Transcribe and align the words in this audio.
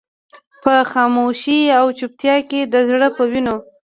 په 0.63 0.73
خاموشۍ 0.91 1.59
او 1.79 1.85
چوپتيا 1.97 2.35
کې 2.49 2.61
د 2.73 2.75
زړه 2.89 3.07
په 3.17 3.23
وينو. 3.31 3.57